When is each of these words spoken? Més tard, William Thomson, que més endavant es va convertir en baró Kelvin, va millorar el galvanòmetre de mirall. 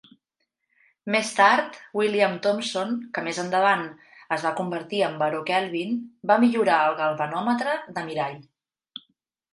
Més 1.15 1.33
tard, 1.39 1.75
William 1.99 2.33
Thomson, 2.45 2.95
que 3.17 3.23
més 3.27 3.41
endavant 3.45 3.85
es 4.37 4.47
va 4.47 4.55
convertir 4.63 5.03
en 5.09 5.21
baró 5.23 5.45
Kelvin, 5.51 5.95
va 6.33 6.39
millorar 6.47 6.83
el 6.89 6.97
galvanòmetre 7.03 7.77
de 7.99 8.07
mirall. 8.11 8.41